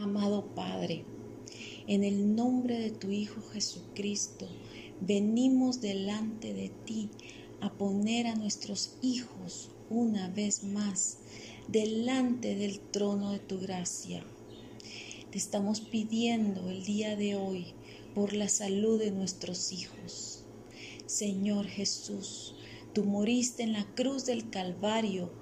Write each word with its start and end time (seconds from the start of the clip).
Amado 0.00 0.54
Padre, 0.54 1.04
en 1.88 2.04
el 2.04 2.36
nombre 2.36 2.78
de 2.78 2.92
tu 2.92 3.10
Hijo 3.10 3.42
Jesucristo, 3.52 4.46
venimos 5.00 5.80
delante 5.80 6.54
de 6.54 6.68
ti 6.84 7.10
a 7.60 7.72
poner 7.72 8.28
a 8.28 8.36
nuestros 8.36 8.92
hijos 9.02 9.72
una 9.90 10.28
vez 10.28 10.62
más 10.62 11.18
delante 11.66 12.54
del 12.54 12.78
trono 12.78 13.32
de 13.32 13.40
tu 13.40 13.58
gracia. 13.58 14.22
Te 15.32 15.38
estamos 15.38 15.80
pidiendo 15.80 16.70
el 16.70 16.84
día 16.84 17.16
de 17.16 17.34
hoy 17.34 17.66
por 18.14 18.34
la 18.34 18.48
salud 18.48 19.00
de 19.00 19.10
nuestros 19.10 19.72
hijos. 19.72 20.44
Señor 21.06 21.66
Jesús, 21.66 22.54
tú 22.92 23.02
moriste 23.02 23.64
en 23.64 23.72
la 23.72 23.84
cruz 23.96 24.26
del 24.26 24.48
Calvario 24.48 25.32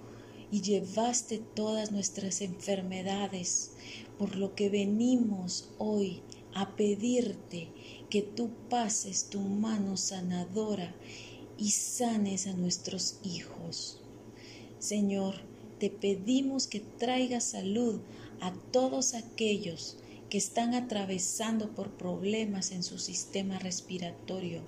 y 0.50 0.62
llevaste 0.62 1.38
todas 1.38 1.92
nuestras 1.92 2.40
enfermedades, 2.40 3.72
por 4.18 4.36
lo 4.36 4.54
que 4.54 4.68
venimos 4.68 5.68
hoy 5.78 6.22
a 6.54 6.76
pedirte 6.76 7.68
que 8.08 8.22
tú 8.22 8.50
pases 8.70 9.28
tu 9.28 9.40
mano 9.40 9.96
sanadora 9.96 10.94
y 11.58 11.70
sanes 11.70 12.46
a 12.46 12.52
nuestros 12.52 13.18
hijos. 13.22 13.98
Señor, 14.78 15.34
te 15.78 15.90
pedimos 15.90 16.66
que 16.66 16.80
traigas 16.80 17.44
salud 17.44 18.00
a 18.40 18.52
todos 18.72 19.14
aquellos 19.14 19.96
que 20.30 20.38
están 20.38 20.74
atravesando 20.74 21.74
por 21.74 21.90
problemas 21.90 22.70
en 22.72 22.82
su 22.82 22.98
sistema 22.98 23.58
respiratorio, 23.58 24.60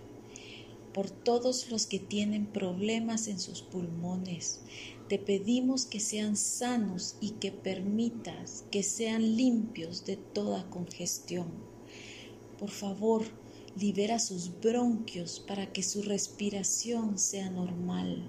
por 0.99 1.11
todos 1.11 1.71
los 1.71 1.87
que 1.87 2.01
tienen 2.01 2.47
problemas 2.47 3.29
en 3.29 3.39
sus 3.39 3.63
pulmones, 3.63 4.63
te 5.09 5.21
pedimos 5.21 5.87
que 5.87 6.01
sean 6.01 6.37
sanos 6.37 7.15
y 7.21 7.35
que 7.39 7.53
permitas 7.53 8.65
que 8.73 8.83
sean 8.83 9.37
limpios 9.37 10.05
de 10.07 10.17
toda 10.17 10.69
congestión. 10.71 11.53
Por 12.59 12.71
favor, 12.71 13.23
libera 13.79 14.19
sus 14.19 14.61
bronquios 14.61 15.39
para 15.39 15.73
que 15.73 15.85
su 15.85 16.03
respiración 16.03 17.17
sea 17.17 17.49
normal. 17.49 18.29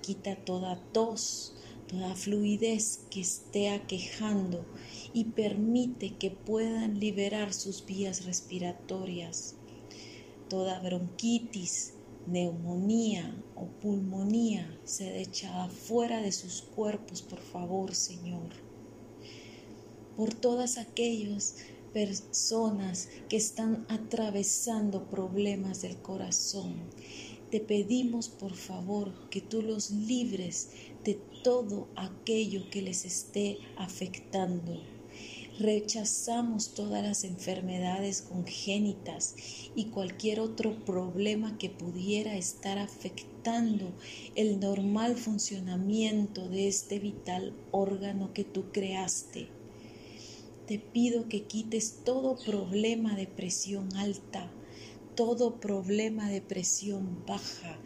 Quita 0.00 0.36
toda 0.36 0.82
tos, 0.94 1.52
toda 1.86 2.14
fluidez 2.14 3.00
que 3.10 3.20
esté 3.20 3.68
aquejando 3.68 4.64
y 5.12 5.24
permite 5.24 6.16
que 6.16 6.30
puedan 6.30 6.98
liberar 6.98 7.52
sus 7.52 7.84
vías 7.84 8.24
respiratorias. 8.24 9.56
Toda 10.50 10.80
bronquitis, 10.80 11.92
neumonía 12.26 13.40
o 13.54 13.66
pulmonía 13.80 14.78
se 14.84 15.22
echada 15.22 15.68
fuera 15.68 16.20
de 16.20 16.32
sus 16.32 16.62
cuerpos, 16.62 17.22
por 17.22 17.38
favor, 17.38 17.94
Señor. 17.94 18.50
Por 20.16 20.34
todas 20.34 20.76
aquellas 20.76 21.54
personas 21.92 23.08
que 23.28 23.36
están 23.36 23.86
atravesando 23.88 25.08
problemas 25.08 25.82
del 25.82 25.96
corazón, 26.02 26.74
te 27.52 27.60
pedimos 27.60 28.28
por 28.28 28.56
favor 28.56 29.30
que 29.30 29.40
tú 29.40 29.62
los 29.62 29.92
libres 29.92 30.70
de 31.04 31.14
todo 31.44 31.86
aquello 31.94 32.68
que 32.70 32.82
les 32.82 33.04
esté 33.04 33.58
afectando 33.76 34.99
Rechazamos 35.60 36.72
todas 36.72 37.02
las 37.02 37.22
enfermedades 37.22 38.22
congénitas 38.22 39.34
y 39.74 39.90
cualquier 39.90 40.40
otro 40.40 40.86
problema 40.86 41.58
que 41.58 41.68
pudiera 41.68 42.34
estar 42.34 42.78
afectando 42.78 43.92
el 44.36 44.58
normal 44.58 45.16
funcionamiento 45.16 46.48
de 46.48 46.66
este 46.66 46.98
vital 46.98 47.52
órgano 47.72 48.32
que 48.32 48.42
tú 48.42 48.72
creaste. 48.72 49.48
Te 50.66 50.78
pido 50.78 51.28
que 51.28 51.42
quites 51.42 52.04
todo 52.06 52.38
problema 52.38 53.14
de 53.14 53.26
presión 53.26 53.94
alta, 53.96 54.50
todo 55.14 55.60
problema 55.60 56.30
de 56.30 56.40
presión 56.40 57.22
baja 57.26 57.78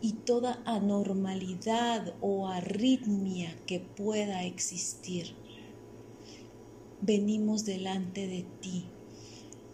y 0.00 0.14
toda 0.14 0.60
anormalidad 0.64 2.16
o 2.20 2.48
arritmia 2.48 3.56
que 3.64 3.78
pueda 3.78 4.42
existir 4.42 5.36
venimos 7.02 7.64
delante 7.64 8.28
de 8.28 8.46
ti 8.60 8.84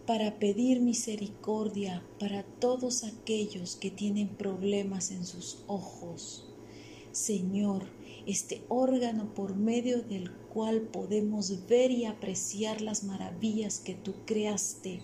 para 0.07 0.39
pedir 0.39 0.81
misericordia 0.81 2.03
para 2.19 2.41
todos 2.41 3.03
aquellos 3.03 3.75
que 3.75 3.91
tienen 3.91 4.27
problemas 4.27 5.11
en 5.11 5.23
sus 5.23 5.63
ojos. 5.67 6.49
Señor, 7.11 7.83
este 8.25 8.63
órgano 8.69 9.31
por 9.35 9.55
medio 9.55 10.01
del 10.01 10.31
cual 10.31 10.81
podemos 10.81 11.67
ver 11.67 11.91
y 11.91 12.05
apreciar 12.05 12.81
las 12.81 13.03
maravillas 13.03 13.79
que 13.79 13.93
tú 13.93 14.15
creaste. 14.25 14.99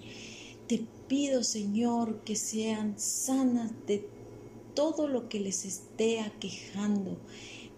Te 0.67 0.83
pido, 1.07 1.43
Señor, 1.43 2.23
que 2.23 2.35
sean 2.35 2.97
sanas 2.97 3.71
de 3.85 4.07
todo 4.73 5.07
lo 5.07 5.29
que 5.29 5.39
les 5.39 5.65
esté 5.65 6.21
aquejando, 6.21 7.19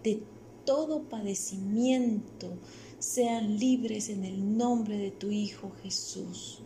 de 0.02 0.22
todo 0.64 1.02
padecimiento, 1.02 2.56
sean 2.98 3.58
libres 3.58 4.08
en 4.08 4.24
el 4.24 4.56
nombre 4.56 4.98
de 4.98 5.10
tu 5.12 5.30
Hijo 5.30 5.70
Jesús. 5.82 6.62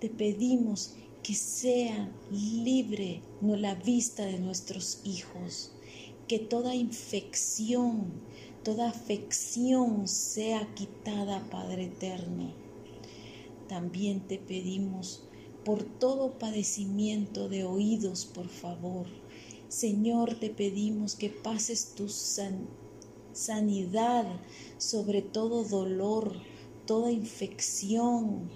Te 0.00 0.08
pedimos 0.08 0.94
que 1.22 1.34
sea 1.34 2.10
libre 2.30 3.22
la 3.42 3.74
vista 3.74 4.24
de 4.24 4.38
nuestros 4.38 5.00
hijos, 5.04 5.72
que 6.28 6.38
toda 6.38 6.74
infección, 6.74 8.12
toda 8.62 8.88
afección 8.88 10.06
sea 10.06 10.72
quitada, 10.74 11.48
Padre 11.50 11.86
eterno. 11.86 12.54
También 13.68 14.20
te 14.20 14.38
pedimos 14.38 15.24
por 15.64 15.82
todo 15.82 16.38
padecimiento 16.38 17.48
de 17.48 17.64
oídos, 17.64 18.24
por 18.24 18.48
favor. 18.48 19.06
Señor, 19.68 20.38
te 20.38 20.50
pedimos 20.50 21.16
que 21.16 21.28
pases 21.28 21.94
tu 21.94 22.08
sanidad 23.32 24.26
sobre 24.78 25.22
todo 25.22 25.64
dolor, 25.64 26.32
toda 26.86 27.12
infección. 27.12 28.50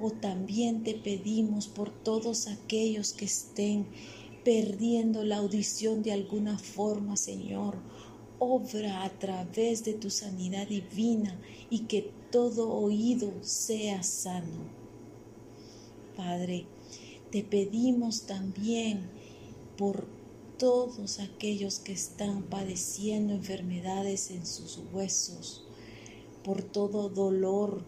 O 0.00 0.10
también 0.10 0.82
te 0.82 0.94
pedimos 0.94 1.68
por 1.68 1.90
todos 1.90 2.48
aquellos 2.48 3.12
que 3.12 3.26
estén 3.26 3.86
perdiendo 4.44 5.24
la 5.24 5.36
audición 5.38 6.02
de 6.02 6.12
alguna 6.12 6.58
forma, 6.58 7.16
Señor. 7.16 7.78
Obra 8.38 9.04
a 9.04 9.10
través 9.18 9.84
de 9.84 9.94
tu 9.94 10.10
sanidad 10.10 10.66
divina 10.66 11.40
y 11.70 11.80
que 11.80 12.12
todo 12.30 12.72
oído 12.72 13.32
sea 13.42 14.02
sano. 14.02 14.68
Padre, 16.16 16.66
te 17.30 17.42
pedimos 17.42 18.26
también 18.26 19.08
por 19.76 20.06
todos 20.58 21.18
aquellos 21.18 21.80
que 21.80 21.92
están 21.92 22.44
padeciendo 22.44 23.32
enfermedades 23.32 24.30
en 24.30 24.46
sus 24.46 24.80
huesos, 24.92 25.64
por 26.44 26.62
todo 26.62 27.08
dolor, 27.08 27.84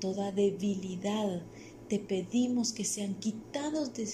toda 0.00 0.30
debilidad, 0.30 1.42
te 1.88 1.98
pedimos 1.98 2.72
que 2.72 2.84
sean 2.84 3.14
quitados 3.14 3.94
de 3.94 4.08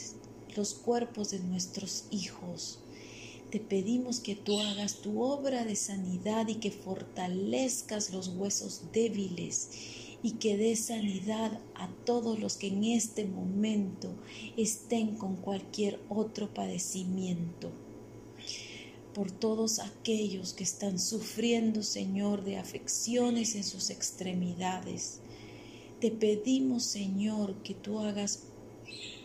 los 0.56 0.74
cuerpos 0.74 1.30
de 1.30 1.40
nuestros 1.40 2.04
hijos. 2.10 2.78
Te 3.50 3.60
pedimos 3.60 4.20
que 4.20 4.34
tú 4.34 4.58
hagas 4.60 5.02
tu 5.02 5.20
obra 5.22 5.64
de 5.64 5.76
sanidad 5.76 6.48
y 6.48 6.54
que 6.54 6.70
fortalezcas 6.70 8.12
los 8.12 8.28
huesos 8.28 8.82
débiles 8.92 9.68
y 10.22 10.32
que 10.32 10.56
dé 10.56 10.74
sanidad 10.76 11.60
a 11.74 11.88
todos 12.04 12.38
los 12.38 12.56
que 12.56 12.68
en 12.68 12.84
este 12.84 13.26
momento 13.26 14.14
estén 14.56 15.16
con 15.16 15.36
cualquier 15.36 16.00
otro 16.08 16.52
padecimiento 16.52 17.70
por 19.14 19.30
todos 19.30 19.78
aquellos 19.78 20.52
que 20.52 20.64
están 20.64 20.98
sufriendo, 20.98 21.82
Señor, 21.82 22.44
de 22.44 22.56
afecciones 22.56 23.54
en 23.54 23.64
sus 23.64 23.90
extremidades. 23.90 25.20
Te 26.00 26.10
pedimos, 26.10 26.84
Señor, 26.84 27.62
que 27.62 27.74
tú 27.74 27.98
hagas 28.00 28.44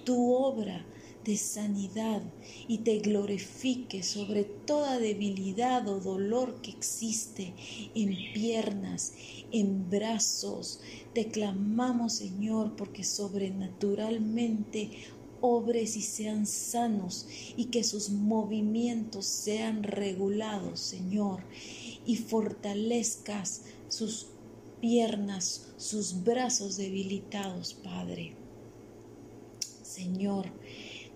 tu 0.03 0.33
obra 0.33 0.85
de 1.25 1.37
sanidad 1.37 2.21
y 2.67 2.79
te 2.79 2.99
glorifiques 2.99 4.05
sobre 4.05 4.43
toda 4.43 4.99
debilidad 4.99 5.87
o 5.87 5.99
dolor 5.99 6.61
que 6.61 6.69
existe 6.71 7.53
en 7.95 8.15
piernas, 8.33 9.13
en 9.51 9.89
brazos. 9.89 10.79
Te 11.13 11.27
clamamos, 11.29 12.13
Señor, 12.13 12.75
porque 12.75 13.03
sobrenaturalmente 13.03 14.91
obres 15.45 15.95
y 15.95 16.01
sean 16.01 16.47
sanos 16.47 17.27
y 17.55 17.65
que 17.65 17.83
sus 17.83 18.09
movimientos 18.09 19.25
sean 19.25 19.83
regulados, 19.83 20.79
Señor, 20.79 21.43
y 22.05 22.15
fortalezcas 22.15 23.61
sus 23.87 24.27
piernas, 24.81 25.67
sus 25.77 26.23
brazos 26.23 26.77
debilitados, 26.77 27.75
Padre. 27.75 28.33
Señor, 29.83 30.47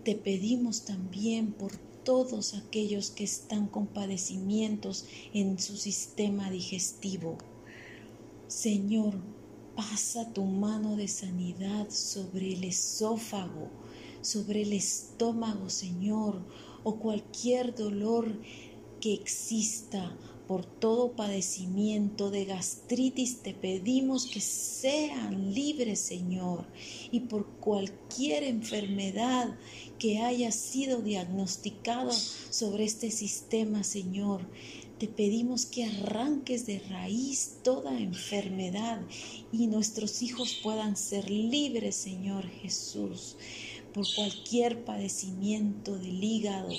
te 0.04 0.16
pedimos 0.16 0.84
también 0.86 1.52
por 1.52 1.76
todos 2.04 2.54
aquellos 2.54 3.10
que 3.10 3.24
están 3.24 3.68
con 3.68 3.88
padecimientos 3.88 5.06
en 5.34 5.60
su 5.60 5.76
sistema 5.76 6.50
digestivo. 6.50 7.38
Señor, 8.48 9.16
Pasa 9.80 10.34
tu 10.34 10.44
mano 10.44 10.98
de 10.98 11.08
sanidad 11.08 11.90
sobre 11.90 12.52
el 12.52 12.66
esófago, 12.66 13.70
sobre 14.22 14.64
el 14.64 14.74
estómago, 14.74 15.70
Señor, 15.70 16.42
o 16.84 17.00
cualquier 17.00 17.76
dolor 17.76 18.40
que 19.00 19.14
exista 19.14 20.18
por 20.50 20.66
todo 20.66 21.12
padecimiento 21.12 22.32
de 22.32 22.46
gastritis, 22.46 23.44
te 23.44 23.54
pedimos 23.54 24.26
que 24.26 24.42
sean 24.42 25.54
libres, 25.54 26.00
Señor, 26.00 26.66
y 27.12 27.20
por 27.20 27.46
cualquier 27.60 28.44
enfermedad 28.44 29.56
que 30.00 30.18
haya 30.18 30.52
sido 30.52 31.04
diagnosticada 31.04 32.12
sobre 32.12 32.86
este 32.86 33.12
sistema, 33.12 33.84
Señor. 33.84 34.42
Te 34.98 35.08
pedimos 35.08 35.68
que 35.68 35.86
arranques 35.86 36.66
de 36.66 36.80
raíz 36.80 37.60
toda 37.64 38.00
enfermedad 38.00 39.02
y 39.52 39.68
nuestros 39.68 40.24
hijos 40.24 40.60
puedan 40.64 40.98
ser 40.98 41.30
libres, 41.30 41.96
Señor 41.96 42.46
Jesús, 42.50 43.38
por 43.94 44.06
cualquier 44.16 44.84
padecimiento 44.84 45.98
del 45.98 46.24
hígado, 46.24 46.70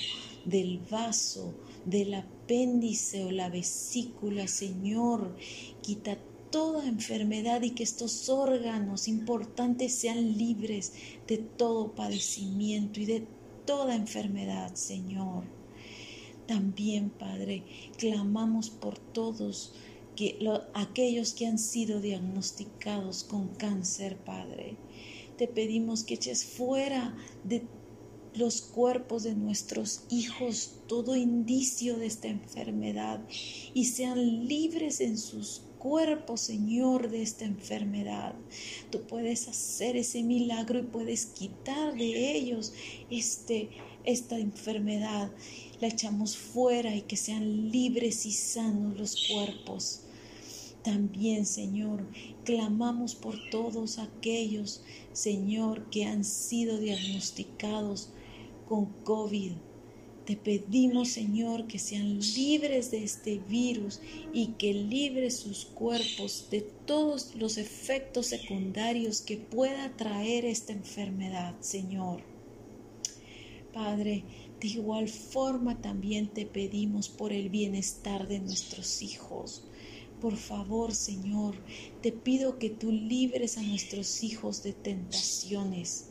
del 0.45 0.79
vaso, 0.91 1.55
del 1.85 2.15
apéndice 2.15 3.25
o 3.25 3.31
la 3.31 3.49
vesícula, 3.49 4.49
Señor. 4.49 5.37
Quita 5.83 6.19
toda 6.51 6.87
enfermedad 6.87 7.62
y 7.62 7.71
que 7.71 7.83
estos 7.83 8.29
órganos 8.29 9.09
importantes 9.09 9.95
sean 9.95 10.37
libres 10.37 10.93
de 11.27 11.39
todo 11.39 11.95
padecimiento 11.95 13.01
y 13.01 13.07
de 13.07 13.27
toda 13.65 13.95
enfermedad, 13.95 14.75
Señor. 14.75 15.45
También, 16.47 17.11
Padre, 17.11 17.62
clamamos 17.97 18.71
por 18.71 18.99
todos 18.99 19.73
que, 20.17 20.39
aquellos 20.75 21.33
que 21.33 21.47
han 21.47 21.59
sido 21.59 22.01
diagnosticados 22.01 23.23
con 23.23 23.49
cáncer, 23.55 24.17
Padre. 24.17 24.77
Te 25.41 25.49
pedimos 25.49 26.05
que 26.05 26.13
eches 26.13 26.45
fuera 26.45 27.17
de 27.45 27.63
los 28.35 28.61
cuerpos 28.61 29.23
de 29.23 29.35
nuestros 29.35 30.03
hijos 30.11 30.75
todo 30.87 31.17
indicio 31.17 31.97
de 31.97 32.05
esta 32.05 32.29
enfermedad 32.29 33.27
y 33.73 33.87
sean 33.87 34.47
libres 34.47 35.01
en 35.01 35.17
sus 35.17 35.63
cuerpos, 35.79 36.43
Señor, 36.43 37.09
de 37.09 37.23
esta 37.23 37.47
enfermedad. 37.47 38.35
Tú 38.91 39.01
puedes 39.07 39.49
hacer 39.49 39.97
ese 39.97 40.23
milagro 40.23 40.81
y 40.81 40.83
puedes 40.83 41.25
quitar 41.25 41.97
de 41.97 42.37
ellos 42.37 42.75
este, 43.09 43.71
esta 44.05 44.39
enfermedad. 44.39 45.33
La 45.81 45.89
echamos 45.89 46.37
fuera 46.37 46.95
y 46.95 47.01
que 47.01 47.17
sean 47.17 47.71
libres 47.71 48.27
y 48.27 48.33
sanos 48.33 48.99
los 48.99 49.27
cuerpos. 49.27 50.03
También, 50.82 51.44
Señor, 51.44 52.06
clamamos 52.44 53.15
por 53.15 53.37
todos 53.50 53.99
aquellos, 53.99 54.82
Señor, 55.12 55.91
que 55.91 56.06
han 56.06 56.25
sido 56.25 56.79
diagnosticados 56.79 58.11
con 58.67 58.87
COVID. 59.05 59.53
Te 60.25 60.37
pedimos, 60.37 61.09
Señor, 61.09 61.67
que 61.67 61.79
sean 61.79 62.21
libres 62.21 62.91
de 62.91 63.05
este 63.05 63.38
virus 63.38 64.00
y 64.32 64.49
que 64.59 64.73
libres 64.73 65.37
sus 65.37 65.65
cuerpos 65.67 66.47
de 66.50 66.61
todos 66.61 67.35
los 67.35 67.59
efectos 67.59 68.26
secundarios 68.26 69.21
que 69.21 69.37
pueda 69.37 69.97
traer 69.97 70.44
esta 70.44 70.73
enfermedad, 70.73 71.56
Señor. 71.61 72.23
Padre, 73.73 74.25
de 74.61 74.69
igual 74.69 75.09
forma 75.09 75.81
también 75.81 76.29
te 76.29 76.47
pedimos 76.47 77.09
por 77.09 77.33
el 77.33 77.49
bienestar 77.50 78.29
de 78.29 78.41
nuestros 78.41 79.03
hijos. 79.03 79.65
Por 80.21 80.37
favor, 80.37 80.95
Señor, 80.95 81.55
te 82.03 82.13
pido 82.13 82.59
que 82.59 82.71
tú 82.71 82.93
libres 82.93 83.59
a 83.59 83.63
nuestros 83.63 84.23
hijos 84.23 84.63
de 84.63 84.73
tentaciones 84.73 86.11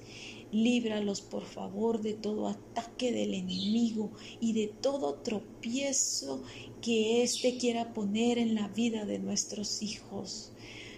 Líbralos, 0.52 1.22
por 1.22 1.46
favor, 1.46 2.02
de 2.02 2.16
todo 2.16 2.48
ataque 2.48 3.12
del 3.12 3.36
enemigo 3.36 4.12
y 4.40 4.54
de 4.54 4.66
todo 4.68 5.14
tropiezo 5.14 6.42
que 6.82 7.22
éste 7.22 7.58
quiera 7.58 7.94
poner 7.94 8.40
en 8.40 8.56
la 8.56 8.68
vida 8.70 9.06
de 9.06 9.20
nuestros 9.20 9.84
hijos. 9.84 10.52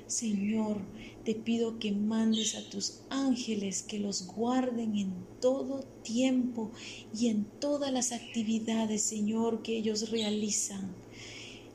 Señor, 0.07 0.77
te 1.25 1.35
pido 1.35 1.79
que 1.79 1.91
mandes 1.91 2.55
a 2.55 2.69
tus 2.69 3.01
ángeles 3.09 3.83
que 3.83 3.99
los 3.99 4.25
guarden 4.25 4.95
en 4.95 5.13
todo 5.41 5.81
tiempo 6.01 6.71
y 7.13 7.27
en 7.27 7.43
todas 7.43 7.91
las 7.91 8.13
actividades, 8.13 9.01
Señor, 9.01 9.63
que 9.63 9.77
ellos 9.77 10.11
realizan. 10.11 10.95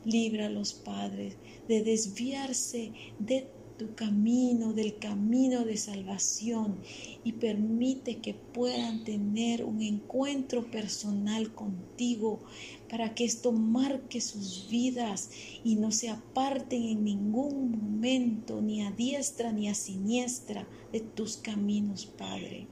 Líbralos, 0.06 0.72
Padre, 0.72 1.36
de 1.66 1.82
desviarse 1.82 2.92
de 3.18 3.48
tu 3.76 3.94
camino, 3.94 4.72
del 4.72 4.98
camino 4.98 5.64
de 5.64 5.76
salvación 5.76 6.78
y 7.24 7.32
permite 7.32 8.18
que 8.20 8.32
puedan 8.32 9.04
tener 9.04 9.64
un 9.64 9.82
encuentro 9.82 10.70
personal 10.70 11.52
contigo 11.52 12.40
para 12.88 13.14
que 13.14 13.24
esto 13.24 13.50
marque 13.50 14.20
sus 14.20 14.68
vidas 14.70 15.30
y 15.64 15.74
no 15.74 15.90
se 15.90 16.08
aparten 16.08 16.84
en 16.84 17.04
ningún 17.04 17.72
momento 17.72 18.62
ni 18.62 18.82
a 18.82 18.92
diestra 18.92 19.52
ni 19.52 19.68
a 19.68 19.74
siniestra 19.74 20.68
de 20.92 21.00
tus 21.00 21.36
caminos, 21.36 22.06
Padre. 22.06 22.68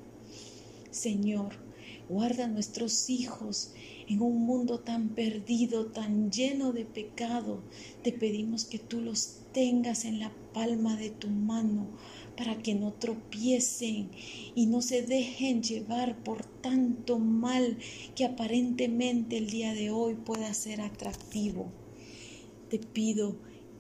Señor, 0.90 1.56
guarda 2.08 2.46
nuestros 2.46 3.08
hijos 3.10 3.72
en 4.08 4.20
un 4.20 4.44
mundo 4.44 4.80
tan 4.80 5.10
perdido, 5.10 5.86
tan 5.86 6.30
lleno 6.30 6.72
de 6.72 6.84
pecado. 6.84 7.62
Te 8.02 8.12
pedimos 8.12 8.64
que 8.64 8.78
tú 8.78 9.00
los 9.00 9.40
tengas 9.52 10.04
en 10.04 10.18
la 10.18 10.32
palma 10.52 10.96
de 10.96 11.10
tu 11.10 11.28
mano 11.28 11.86
para 12.36 12.62
que 12.62 12.74
no 12.74 12.92
tropiecen 12.92 14.10
y 14.54 14.66
no 14.66 14.82
se 14.82 15.02
dejen 15.02 15.62
llevar 15.62 16.22
por 16.24 16.44
tanto 16.44 17.18
mal 17.18 17.78
que 18.14 18.24
aparentemente 18.24 19.38
el 19.38 19.50
día 19.50 19.72
de 19.72 19.90
hoy 19.90 20.14
pueda 20.14 20.52
ser 20.54 20.80
atractivo. 20.80 21.72
Te 22.68 22.78
pido 22.78 23.36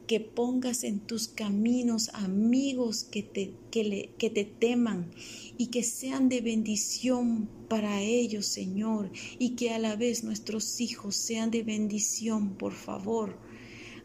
que 0.06 0.20
pongas 0.20 0.84
en 0.84 1.00
tus 1.00 1.28
caminos 1.28 2.10
amigos 2.12 3.04
que 3.04 3.22
te, 3.22 3.54
que, 3.70 4.10
que 4.18 4.30
te 4.30 4.44
teman 4.44 5.10
y 5.56 5.68
que 5.68 5.82
sean 5.82 6.28
de 6.28 6.40
bendición 6.40 7.48
para 7.68 8.02
ellos, 8.02 8.46
Señor, 8.46 9.10
y 9.38 9.50
que 9.50 9.72
a 9.72 9.78
la 9.78 9.96
vez 9.96 10.24
nuestros 10.24 10.80
hijos 10.80 11.16
sean 11.16 11.50
de 11.50 11.62
bendición, 11.62 12.56
por 12.56 12.72
favor. 12.72 13.38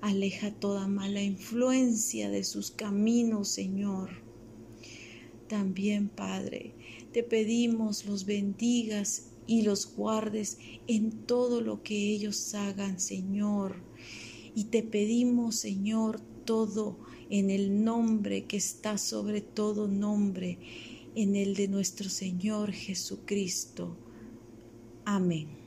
Aleja 0.01 0.51
toda 0.51 0.87
mala 0.87 1.21
influencia 1.21 2.29
de 2.29 2.45
sus 2.45 2.71
caminos, 2.71 3.49
Señor. 3.49 4.09
También, 5.49 6.07
Padre, 6.07 6.73
te 7.11 7.23
pedimos 7.23 8.05
los 8.05 8.25
bendigas 8.25 9.31
y 9.47 9.63
los 9.63 9.95
guardes 9.95 10.59
en 10.87 11.11
todo 11.25 11.59
lo 11.59 11.81
que 11.83 11.95
ellos 11.95 12.53
hagan, 12.53 12.99
Señor. 12.99 13.75
Y 14.55 14.65
te 14.65 14.83
pedimos, 14.83 15.55
Señor, 15.55 16.19
todo 16.45 16.97
en 17.29 17.49
el 17.49 17.83
nombre 17.83 18.45
que 18.45 18.57
está 18.57 18.97
sobre 18.97 19.41
todo 19.41 19.87
nombre, 19.87 20.57
en 21.15 21.35
el 21.35 21.55
de 21.55 21.67
nuestro 21.67 22.09
Señor 22.09 22.71
Jesucristo. 22.71 23.95
Amén. 25.05 25.58